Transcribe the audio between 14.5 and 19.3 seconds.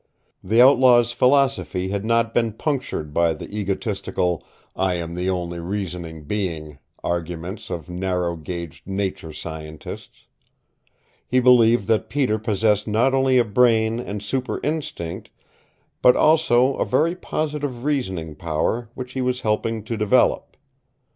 instinct, but also a very positive reasoning power which he